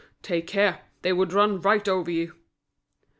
[0.23, 0.81] "Take care!
[1.03, 2.33] they would run right over you."